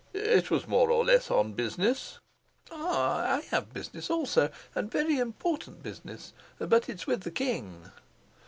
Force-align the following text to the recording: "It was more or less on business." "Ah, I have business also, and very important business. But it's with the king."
"It 0.15 0.49
was 0.49 0.67
more 0.67 0.89
or 0.89 1.05
less 1.05 1.29
on 1.29 1.53
business." 1.53 2.17
"Ah, 2.71 3.35
I 3.35 3.41
have 3.51 3.71
business 3.71 4.09
also, 4.09 4.49
and 4.73 4.89
very 4.91 5.19
important 5.19 5.83
business. 5.83 6.33
But 6.57 6.89
it's 6.89 7.05
with 7.05 7.21
the 7.21 7.29
king." 7.29 7.91